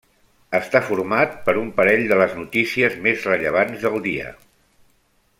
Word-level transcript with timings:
Està 0.59 0.79
format 0.85 1.35
per 1.49 1.53
un 1.63 1.67
parell 1.79 2.01
de 2.11 2.17
les 2.21 2.33
notícies 2.39 2.95
més 3.07 3.27
rellevants 3.33 3.85
del 3.87 3.99
dia. 4.11 4.33